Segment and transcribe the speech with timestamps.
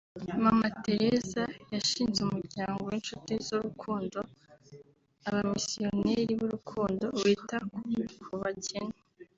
[0.43, 1.43] Mama Tereza
[1.73, 4.17] yashinze umuryango w’inshuti z’urukundo
[5.27, 7.57] (abamisiyoneri b’Urukundo) wita
[8.25, 8.95] ku bakene